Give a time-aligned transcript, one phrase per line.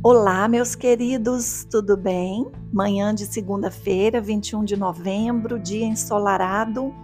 [0.00, 2.46] Olá, meus queridos, tudo bem?
[2.72, 6.94] Manhã de segunda-feira, 21 de novembro, dia ensolarado,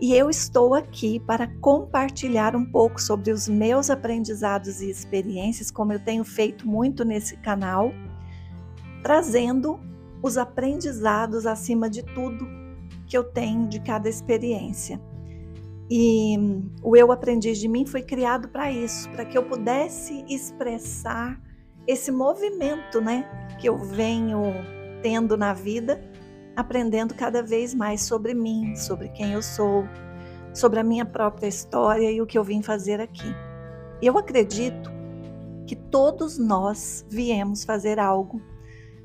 [0.00, 5.92] e eu estou aqui para compartilhar um pouco sobre os meus aprendizados e experiências, como
[5.92, 7.92] eu tenho feito muito nesse canal,
[9.04, 9.78] trazendo
[10.20, 12.44] os aprendizados acima de tudo
[13.06, 15.00] que eu tenho de cada experiência.
[15.88, 16.36] E
[16.82, 21.40] o Eu Aprendiz de Mim foi criado para isso, para que eu pudesse expressar
[21.86, 24.42] esse movimento, né, que eu venho
[25.02, 26.00] tendo na vida,
[26.56, 29.86] aprendendo cada vez mais sobre mim, sobre quem eu sou,
[30.52, 33.34] sobre a minha própria história e o que eu vim fazer aqui.
[34.02, 34.90] Eu acredito
[35.66, 38.40] que todos nós viemos fazer algo.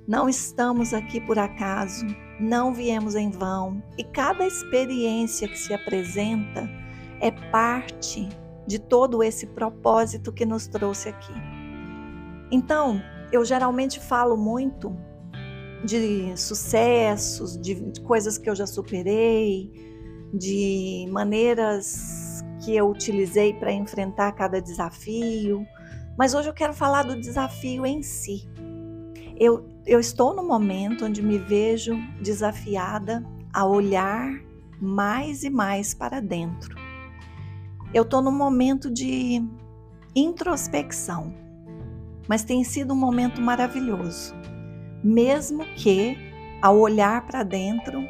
[0.08, 2.06] Não estamos aqui por acaso,
[2.40, 6.68] não viemos em vão, e cada experiência que se apresenta
[7.20, 8.28] é parte
[8.66, 11.61] de todo esse propósito que nos trouxe aqui.
[12.52, 14.94] Então, eu geralmente falo muito
[15.86, 19.72] de sucessos, de, coisas que eu já superei,
[20.34, 25.66] de maneiras que eu utilizei para enfrentar cada desafio.
[26.18, 28.48] Mas hoje eu quero falar do desafio em si.
[29.40, 34.30] Eu, eu estou no momento onde me vejo desafiada a olhar
[34.80, 36.76] mais e mais para dentro.
[37.94, 39.42] Eu estou num momento de
[40.16, 41.34] introspecção
[42.28, 44.34] mas tem sido um momento maravilhoso.
[45.04, 46.18] Mesmo que,
[46.62, 48.04] ao olhar para dentro,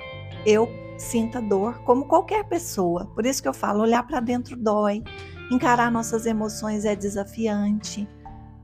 [0.45, 3.07] eu sinta dor, como qualquer pessoa.
[3.15, 5.03] Por isso que eu falo: olhar para dentro dói,
[5.51, 8.07] encarar nossas emoções é desafiante,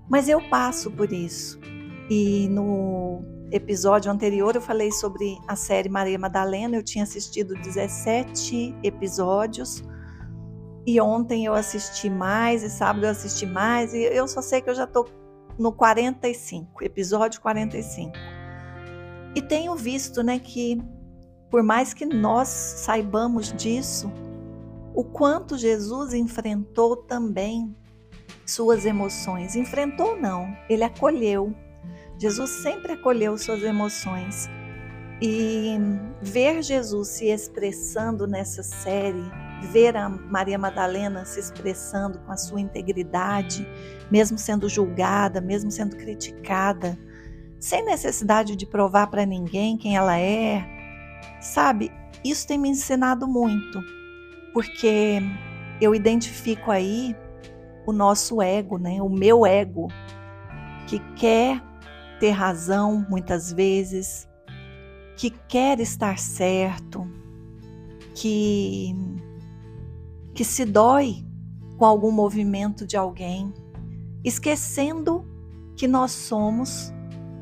[0.09, 1.59] mas eu passo por isso.
[2.09, 8.75] E no episódio anterior eu falei sobre a série Maria Madalena, eu tinha assistido 17
[8.83, 9.83] episódios.
[10.85, 14.69] E ontem eu assisti mais, e sábado eu assisti mais, e eu só sei que
[14.69, 15.05] eu já estou
[15.57, 18.13] no 45, episódio 45.
[19.35, 20.81] E tenho visto, né, que
[21.49, 24.11] por mais que nós saibamos disso,
[24.93, 27.75] o quanto Jesus enfrentou também
[28.45, 29.55] suas emoções.
[29.55, 31.53] Enfrentou não, ele acolheu.
[32.19, 34.49] Jesus sempre acolheu suas emoções.
[35.21, 35.77] E
[36.21, 39.23] ver Jesus se expressando nessa série
[39.71, 43.67] ver a Maria Madalena se expressando com a sua integridade,
[44.11, 46.97] mesmo sendo julgada, mesmo sendo criticada,
[47.59, 50.65] sem necessidade de provar para ninguém quem ela é.
[51.41, 51.91] Sabe,
[52.23, 53.81] isso tem me ensinado muito,
[54.53, 55.19] porque
[55.81, 57.15] eu identifico aí
[57.85, 59.01] o nosso ego, né?
[59.01, 59.87] O meu ego,
[60.87, 61.61] que quer
[62.19, 64.27] ter razão muitas vezes,
[65.15, 67.07] que quer estar certo,
[68.13, 68.95] que
[70.33, 71.25] que se dói
[71.77, 73.51] com algum movimento de alguém,
[74.23, 75.25] esquecendo
[75.75, 76.91] que nós somos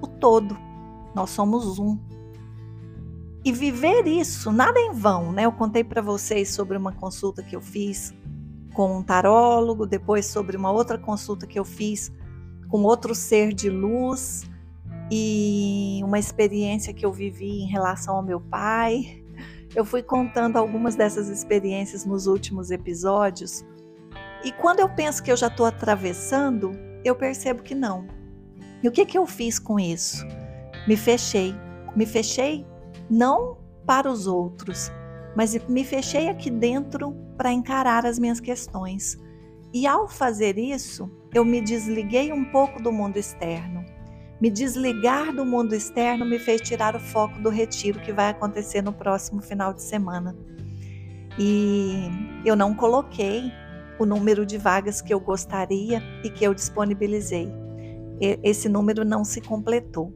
[0.02, 0.58] o todo,
[1.14, 1.98] nós somos um.
[3.44, 5.46] E viver isso, nada em vão, né?
[5.46, 8.14] Eu contei para vocês sobre uma consulta que eu fiz
[8.74, 12.12] com um tarólogo, depois sobre uma outra consulta que eu fiz
[12.68, 14.44] com outro ser de luz
[15.12, 19.24] e uma experiência que eu vivi em relação ao meu pai.
[19.76, 23.64] Eu fui contando algumas dessas experiências nos últimos episódios
[24.46, 26.72] e quando eu penso que eu já estou atravessando,
[27.04, 28.06] eu percebo que não.
[28.84, 30.24] E o que, que eu fiz com isso?
[30.88, 31.56] Me fechei.
[31.96, 32.64] Me fechei
[33.10, 33.58] não
[33.88, 34.92] para os outros,
[35.36, 39.18] mas me fechei aqui dentro para encarar as minhas questões.
[39.74, 43.84] E ao fazer isso, eu me desliguei um pouco do mundo externo.
[44.40, 48.84] Me desligar do mundo externo me fez tirar o foco do retiro que vai acontecer
[48.84, 50.38] no próximo final de semana.
[51.40, 52.10] E
[52.46, 53.52] eu não coloquei
[54.00, 57.52] o número de vagas que eu gostaria e que eu disponibilizei.
[58.20, 60.14] Esse número não se completou.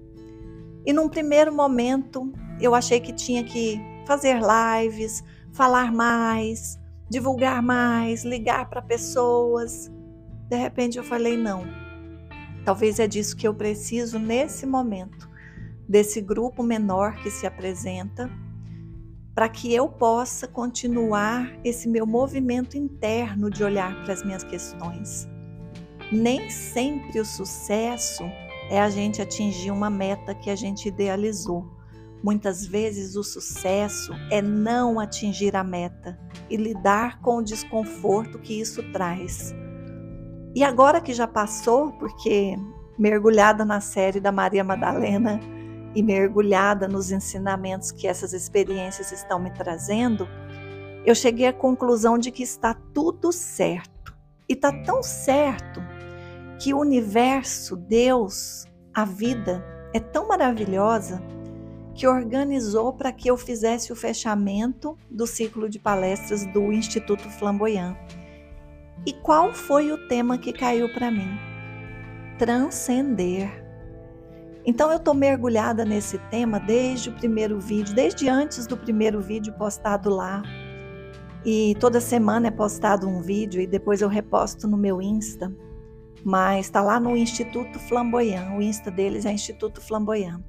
[0.86, 2.32] E num primeiro momento,
[2.62, 6.80] eu achei que tinha que fazer lives, falar mais,
[7.10, 9.92] divulgar mais, ligar para pessoas.
[10.50, 11.66] De repente eu falei: não,
[12.66, 15.30] Talvez é disso que eu preciso nesse momento,
[15.88, 18.30] desse grupo menor que se apresenta,
[19.40, 25.30] para que eu possa continuar esse meu movimento interno de olhar para as minhas questões.
[26.12, 28.26] Nem sempre o sucesso
[28.70, 31.66] é a gente atingir uma meta que a gente idealizou.
[32.22, 36.20] Muitas vezes o sucesso é não atingir a meta
[36.50, 39.56] e lidar com o desconforto que isso traz.
[40.54, 42.58] E agora que já passou, porque
[42.98, 45.40] mergulhada na série da Maria Madalena
[45.96, 50.28] e mergulhada nos ensinamentos que essas experiências estão me trazendo,
[51.06, 54.16] eu cheguei à conclusão de que está tudo certo.
[54.48, 55.82] E está tão certo
[56.60, 59.64] que o universo, Deus, a vida
[59.94, 61.22] é tão maravilhosa
[61.96, 67.98] que organizou para que eu fizesse o fechamento do ciclo de palestras do Instituto Flamboyant.
[69.06, 71.38] E qual foi o tema que caiu para mim?
[72.38, 73.69] Transcender.
[74.70, 79.52] Então eu estou mergulhada nesse tema desde o primeiro vídeo, desde antes do primeiro vídeo
[79.54, 80.44] postado lá.
[81.44, 85.52] E toda semana é postado um vídeo e depois eu reposto no meu Insta.
[86.24, 88.56] Mas está lá no Instituto Flamboyant.
[88.56, 90.44] O Insta deles é Instituto Flamboyant.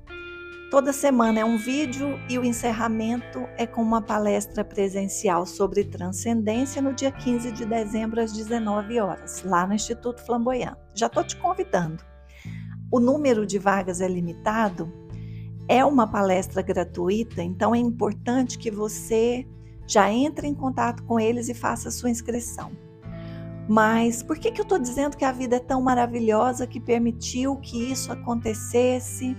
[0.71, 6.83] Toda semana é um vídeo e o encerramento é com uma palestra presencial sobre transcendência
[6.83, 10.77] no dia 15 de dezembro às 19 horas, lá no Instituto Flamboyant.
[10.95, 12.10] Já estou te convidando.
[12.91, 14.93] O número de vagas é limitado,
[15.69, 19.47] é uma palestra gratuita, então é importante que você
[19.87, 22.73] já entre em contato com eles e faça a sua inscrição.
[23.69, 27.57] Mas por que, que eu estou dizendo que a vida é tão maravilhosa que permitiu
[27.57, 29.37] que isso acontecesse?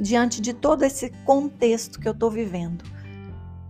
[0.00, 2.84] diante de todo esse contexto que eu estou vivendo.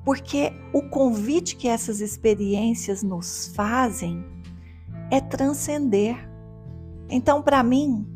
[0.04, 4.24] Porque o convite que essas experiências nos fazem
[5.10, 6.16] é transcender.
[7.08, 8.06] Então, para mim,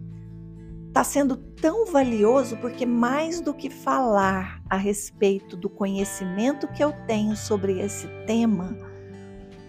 [0.91, 6.93] está sendo tão valioso porque, mais do que falar a respeito do conhecimento que eu
[7.07, 8.77] tenho sobre esse tema,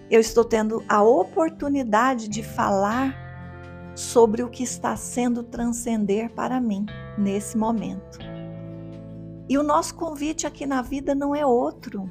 [0.09, 3.15] eu estou tendo a oportunidade de falar
[3.95, 8.17] sobre o que está sendo transcender para mim nesse momento.
[9.47, 12.09] E o nosso convite aqui na vida não é outro,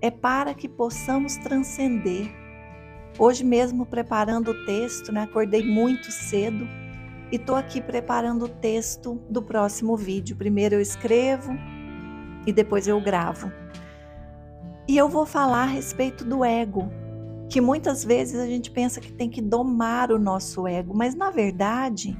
[0.00, 2.32] é para que possamos transcender.
[3.18, 6.66] Hoje mesmo preparando o texto, né, acordei muito cedo
[7.32, 10.36] e estou aqui preparando o texto do próximo vídeo.
[10.36, 11.52] Primeiro eu escrevo
[12.46, 13.50] e depois eu gravo.
[14.86, 16.90] E eu vou falar a respeito do ego,
[17.48, 21.30] que muitas vezes a gente pensa que tem que domar o nosso ego, mas na
[21.30, 22.14] verdade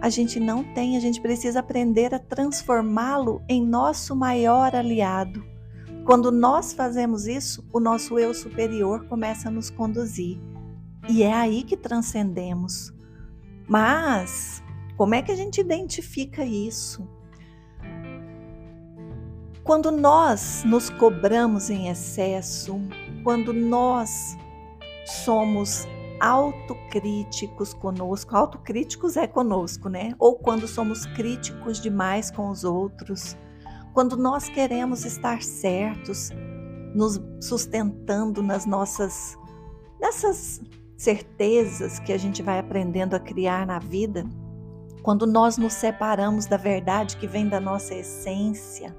[0.00, 5.44] a gente não tem, a gente precisa aprender a transformá-lo em nosso maior aliado.
[6.06, 10.40] Quando nós fazemos isso, o nosso eu superior começa a nos conduzir.
[11.06, 12.96] E é aí que transcendemos.
[13.68, 14.62] Mas
[14.96, 17.08] como é que a gente identifica isso?
[19.62, 22.80] Quando nós nos cobramos em excesso,
[23.22, 24.36] quando nós
[25.04, 25.86] somos
[26.20, 30.14] autocríticos conosco, autocríticos é conosco, né?
[30.18, 33.36] Ou quando somos críticos demais com os outros,
[33.92, 36.30] quando nós queremos estar certos,
[36.94, 39.36] nos sustentando nas nossas
[40.00, 40.60] nessas
[40.98, 44.26] certezas que a gente vai aprendendo a criar na vida,
[45.00, 48.94] quando nós nos separamos da verdade que vem da nossa essência,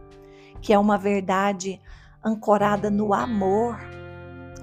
[0.61, 1.79] que é uma verdade
[2.23, 3.77] ancorada no amor,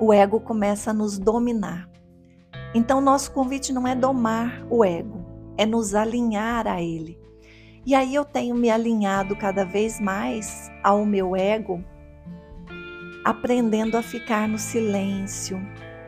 [0.00, 1.86] o ego começa a nos dominar.
[2.74, 5.24] Então, nosso convite não é domar o ego,
[5.58, 7.20] é nos alinhar a ele.
[7.84, 11.84] E aí eu tenho me alinhado cada vez mais ao meu ego,
[13.24, 15.60] aprendendo a ficar no silêncio,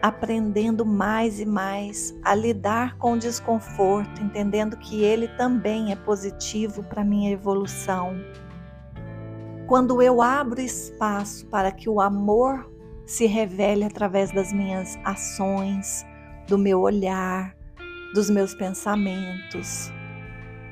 [0.03, 6.83] aprendendo mais e mais a lidar com o desconforto, entendendo que ele também é positivo
[6.85, 8.15] para minha evolução.
[9.67, 12.71] Quando eu abro espaço para que o amor
[13.05, 16.05] se revele através das minhas ações,
[16.47, 17.55] do meu olhar,
[18.15, 19.91] dos meus pensamentos.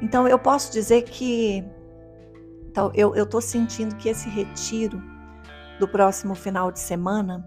[0.01, 1.65] Então eu posso dizer que
[2.77, 5.03] então, eu estou sentindo que esse retiro
[5.81, 7.43] do próximo final de semana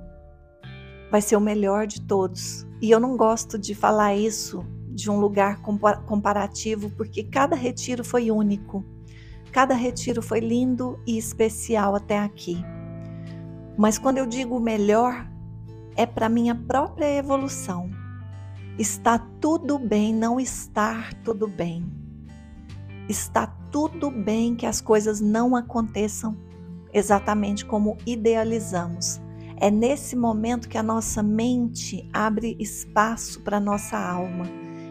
[1.12, 2.66] vai ser o melhor de todos.
[2.82, 8.32] E eu não gosto de falar isso de um lugar comparativo, porque cada retiro foi
[8.32, 8.84] único.
[9.52, 12.64] Cada retiro foi lindo e especial até aqui.
[13.78, 15.28] Mas quando eu digo melhor,
[15.96, 17.90] é para minha própria evolução.
[18.78, 21.86] Está tudo bem não estar tudo bem.
[23.08, 26.38] Está tudo bem que as coisas não aconteçam
[26.94, 29.22] exatamente como idealizamos.
[29.62, 34.46] É nesse momento que a nossa mente abre espaço para a nossa alma.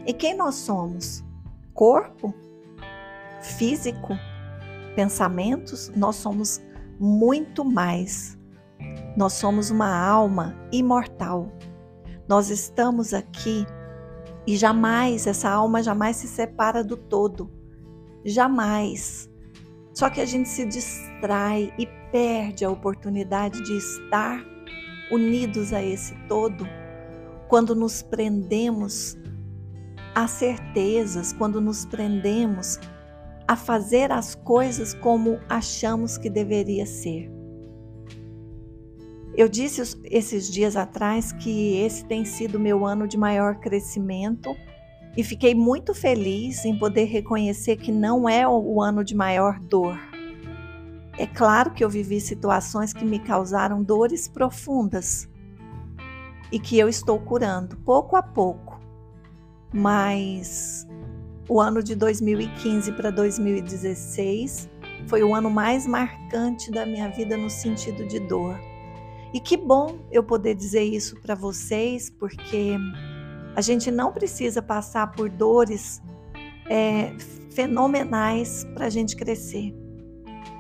[0.06, 1.25] E quem nós somos?
[1.72, 2.34] Corpo?
[3.40, 4.14] Físico?
[4.94, 5.90] Pensamentos?
[5.96, 6.60] Nós somos
[7.00, 8.38] muito mais.
[9.16, 11.50] Nós somos uma alma imortal.
[12.28, 13.64] Nós estamos aqui
[14.46, 17.50] e jamais, essa alma jamais se separa do todo.
[18.25, 19.30] Jamais.
[19.94, 24.42] Só que a gente se distrai e perde a oportunidade de estar
[25.11, 26.67] unidos a esse todo
[27.49, 29.17] quando nos prendemos
[30.15, 32.79] a certezas, quando nos prendemos
[33.47, 37.31] a fazer as coisas como achamos que deveria ser.
[39.35, 44.55] Eu disse esses dias atrás que esse tem sido meu ano de maior crescimento
[45.17, 50.08] e fiquei muito feliz em poder reconhecer que não é o ano de maior dor.
[51.18, 55.28] É claro que eu vivi situações que me causaram dores profundas
[56.52, 58.80] e que eu estou curando pouco a pouco,
[59.75, 60.87] mas
[61.48, 64.70] o ano de 2015 para 2016
[65.08, 68.56] foi o ano mais marcante da minha vida no sentido de dor.
[69.34, 72.76] E que bom eu poder dizer isso para vocês, porque
[73.56, 76.00] a gente não precisa passar por dores
[76.70, 77.12] é,
[77.50, 79.75] fenomenais para a gente crescer.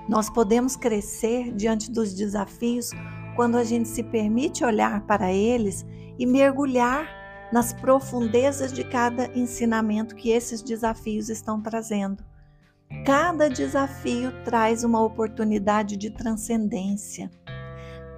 [0.08, 2.90] Nós podemos crescer diante dos desafios
[3.36, 5.86] quando a gente se permite olhar para eles
[6.18, 7.06] e mergulhar
[7.52, 12.24] nas profundezas de cada ensinamento que esses desafios estão trazendo.
[13.04, 17.30] Cada desafio traz uma oportunidade de transcendência.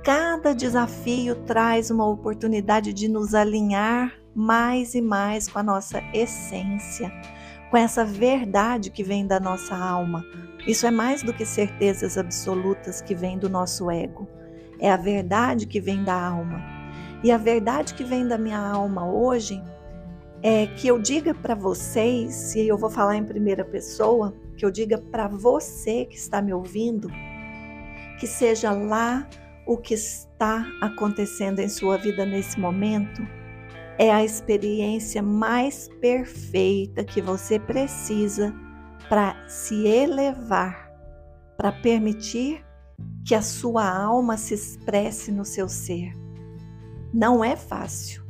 [0.05, 7.13] Cada desafio traz uma oportunidade de nos alinhar mais e mais com a nossa essência,
[7.71, 10.25] com essa verdade que vem da nossa alma.
[10.67, 14.29] Isso é mais do que certezas absolutas que vêm do nosso ego.
[14.79, 16.61] É a verdade que vem da alma.
[17.23, 19.63] E a verdade que vem da minha alma hoje
[20.43, 24.71] é que eu diga para vocês, e eu vou falar em primeira pessoa, que eu
[24.71, 27.11] diga para você que está me ouvindo,
[28.19, 29.29] que seja lá
[29.67, 33.27] o que está acontecendo em sua vida nesse momento,
[34.01, 38.51] é a experiência mais perfeita que você precisa
[39.11, 40.91] para se elevar,
[41.55, 42.65] para permitir
[43.27, 46.15] que a sua alma se expresse no seu ser.
[47.13, 48.25] Não é fácil,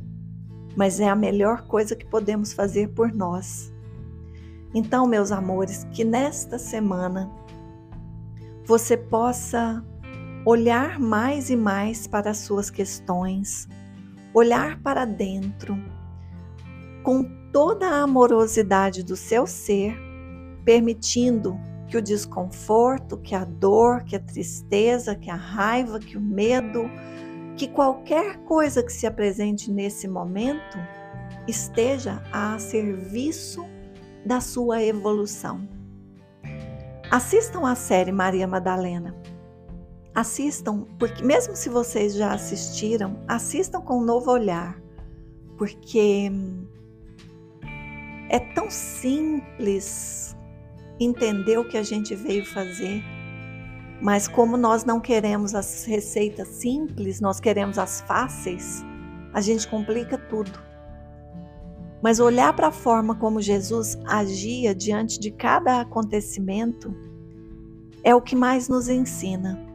[0.77, 3.73] mas é a melhor coisa que podemos fazer por nós.
[4.75, 7.31] Então, meus amores, que nesta semana
[8.65, 9.87] você possa
[10.45, 13.69] olhar mais e mais para as suas questões,
[14.35, 15.77] olhar para dentro
[17.03, 19.97] com toda a amorosidade do seu ser,
[20.65, 21.59] permitindo
[21.89, 26.89] que o desconforto, que a dor, que a tristeza, que a raiva, que o medo,
[27.57, 30.79] que qualquer coisa que se apresente nesse momento
[31.49, 33.67] esteja a serviço
[34.25, 35.69] da sua evolução.
[37.11, 39.15] Assistam a série Maria Madalena.
[40.21, 44.79] Assistam, porque mesmo se vocês já assistiram, assistam com um novo olhar,
[45.57, 46.31] porque
[48.29, 50.37] é tão simples
[51.01, 53.03] entender o que a gente veio fazer,
[54.03, 58.85] mas como nós não queremos as receitas simples, nós queremos as fáceis,
[59.33, 60.53] a gente complica tudo.
[62.03, 66.95] Mas olhar para a forma como Jesus agia diante de cada acontecimento
[68.05, 69.70] é o que mais nos ensina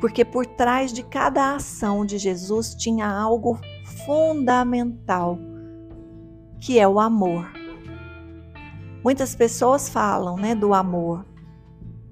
[0.00, 3.58] porque por trás de cada ação de Jesus tinha algo
[4.06, 5.38] fundamental,
[6.60, 7.50] que é o amor.
[9.02, 11.24] Muitas pessoas falam, né, do amor,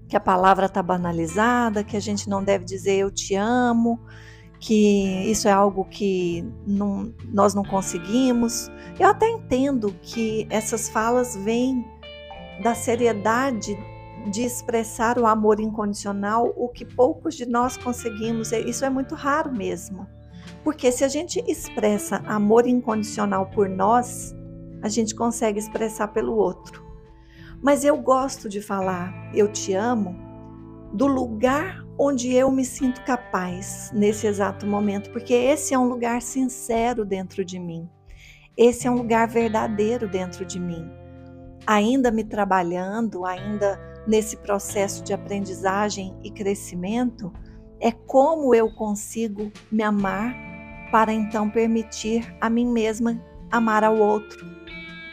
[0.09, 4.01] que a palavra está banalizada, que a gente não deve dizer eu te amo,
[4.59, 8.71] que isso é algo que não, nós não conseguimos.
[8.99, 11.85] Eu até entendo que essas falas vêm
[12.63, 13.77] da seriedade
[14.31, 18.53] de expressar o amor incondicional, o que poucos de nós conseguimos.
[18.53, 20.07] Isso é muito raro mesmo.
[20.63, 24.35] Porque se a gente expressa amor incondicional por nós,
[24.83, 26.85] a gente consegue expressar pelo outro.
[27.63, 30.15] Mas eu gosto de falar eu te amo
[30.93, 36.21] do lugar onde eu me sinto capaz nesse exato momento, porque esse é um lugar
[36.21, 37.89] sincero dentro de mim.
[38.57, 40.89] Esse é um lugar verdadeiro dentro de mim.
[41.67, 47.33] Ainda me trabalhando, ainda nesse processo de aprendizagem e crescimento
[47.81, 50.35] é como eu consigo me amar
[50.91, 53.21] para então permitir a mim mesma
[53.51, 54.47] amar ao outro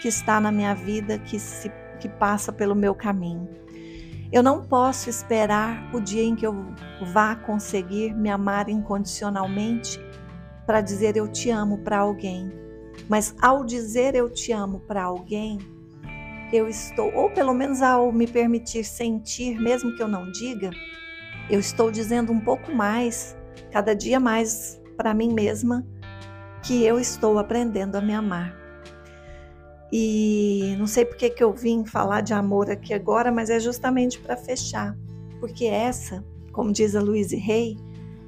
[0.01, 3.47] que está na minha vida, que se que passa pelo meu caminho.
[4.29, 6.53] Eu não posso esperar o dia em que eu
[7.13, 9.97] vá conseguir me amar incondicionalmente
[10.65, 12.51] para dizer eu te amo para alguém.
[13.07, 15.59] Mas ao dizer eu te amo para alguém,
[16.53, 20.69] eu estou, ou pelo menos ao me permitir sentir, mesmo que eu não diga,
[21.49, 23.35] eu estou dizendo um pouco mais,
[23.71, 25.83] cada dia mais para mim mesma,
[26.61, 28.55] que eu estou aprendendo a me amar.
[29.91, 34.19] E não sei porque que eu vim falar de amor aqui agora, mas é justamente
[34.19, 34.95] para fechar,
[35.39, 37.77] porque essa, como diz a Louise Rey,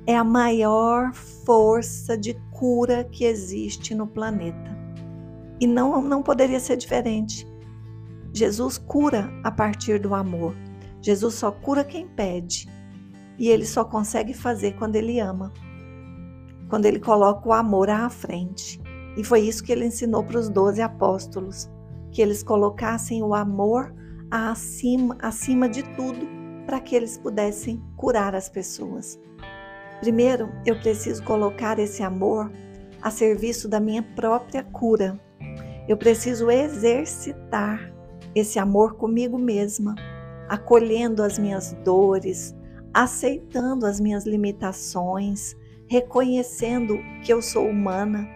[0.08, 4.75] é a maior força de cura que existe no planeta.
[5.60, 7.48] E não, não poderia ser diferente.
[8.35, 10.53] Jesus cura a partir do amor.
[11.01, 12.67] Jesus só cura quem pede.
[13.39, 15.53] E ele só consegue fazer quando ele ama.
[16.69, 18.81] Quando ele coloca o amor à frente.
[19.15, 21.69] E foi isso que ele ensinou para os doze apóstolos,
[22.11, 23.95] que eles colocassem o amor
[24.29, 26.27] acima, acima de tudo
[26.65, 29.17] para que eles pudessem curar as pessoas.
[30.01, 32.51] Primeiro, eu preciso colocar esse amor
[33.01, 35.17] a serviço da minha própria cura.
[35.87, 37.94] Eu preciso exercitar
[38.35, 39.95] esse amor comigo mesma,
[40.49, 42.53] acolhendo as minhas dores,
[42.93, 45.55] aceitando as minhas limitações,
[45.87, 48.27] reconhecendo que eu sou humana,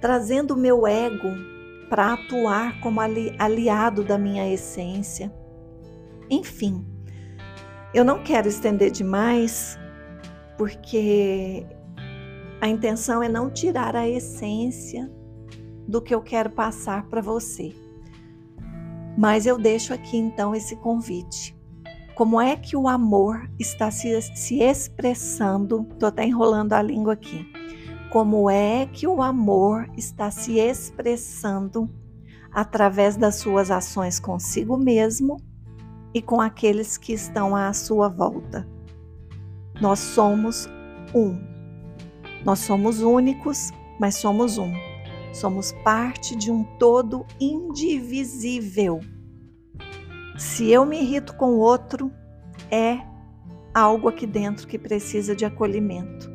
[0.00, 1.28] trazendo o meu ego
[1.88, 5.32] para atuar como ali, aliado da minha essência.
[6.28, 6.84] Enfim,
[7.94, 9.78] eu não quero estender demais,
[10.58, 11.66] porque
[12.60, 15.10] a intenção é não tirar a essência
[15.86, 17.85] do que eu quero passar para você.
[19.16, 21.56] Mas eu deixo aqui então esse convite.
[22.14, 25.86] Como é que o amor está se, se expressando?
[25.92, 27.46] Estou até enrolando a língua aqui.
[28.10, 31.90] Como é que o amor está se expressando
[32.52, 35.36] através das suas ações consigo mesmo
[36.14, 38.66] e com aqueles que estão à sua volta?
[39.80, 40.66] Nós somos
[41.14, 41.38] um.
[42.44, 43.70] Nós somos únicos,
[44.00, 44.72] mas somos um.
[45.36, 49.00] Somos parte de um todo indivisível.
[50.38, 52.10] Se eu me irrito com o outro,
[52.70, 53.00] é
[53.74, 56.30] algo aqui dentro que precisa de acolhimento.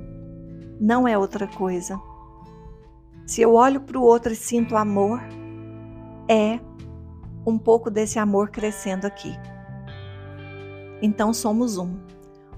[0.79, 1.99] Não é outra coisa.
[3.25, 5.19] Se eu olho para o outro e sinto amor,
[6.29, 6.59] é
[7.43, 9.33] um pouco desse amor crescendo aqui.
[11.01, 11.97] Então somos um.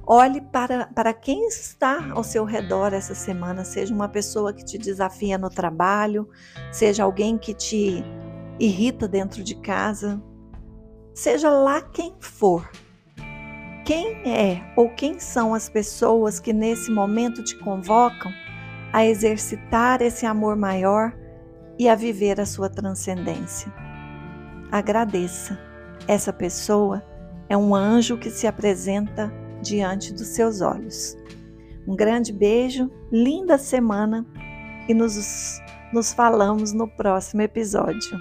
[0.06, 4.78] Olhe para, para quem está ao seu redor essa semana, seja uma pessoa que te
[4.78, 6.28] desafia no trabalho,
[6.74, 8.04] seja alguém que te
[8.60, 10.22] irrita dentro de casa,
[11.14, 12.70] seja lá quem for.
[13.86, 18.32] Quem é ou quem são as pessoas que nesse momento te convocam
[18.92, 21.14] a exercitar esse amor maior
[21.80, 23.74] e a viver a sua transcendência?
[24.70, 25.58] Agradeça.
[26.08, 27.02] Essa pessoa
[27.48, 29.32] é um anjo que se apresenta
[29.64, 31.18] diante dos seus olhos.
[31.88, 34.26] Um grande beijo, linda semana
[34.88, 35.60] e nos,
[35.92, 38.20] nos falamos no próximo episódio.